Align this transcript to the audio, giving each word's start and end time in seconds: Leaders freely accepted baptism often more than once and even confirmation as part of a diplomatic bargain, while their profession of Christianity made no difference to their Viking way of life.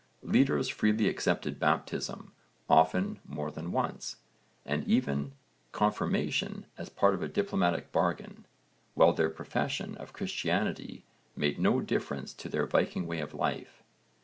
Leaders 0.23 0.67
freely 0.67 1.07
accepted 1.07 1.59
baptism 1.59 2.31
often 2.67 3.19
more 3.23 3.51
than 3.51 3.71
once 3.71 4.15
and 4.65 4.83
even 4.85 5.33
confirmation 5.73 6.65
as 6.75 6.89
part 6.89 7.13
of 7.13 7.21
a 7.21 7.27
diplomatic 7.27 7.91
bargain, 7.91 8.47
while 8.95 9.13
their 9.13 9.29
profession 9.29 9.93
of 9.97 10.11
Christianity 10.11 11.05
made 11.35 11.59
no 11.59 11.81
difference 11.81 12.33
to 12.33 12.49
their 12.49 12.65
Viking 12.65 13.05
way 13.05 13.19
of 13.19 13.35
life. 13.35 13.83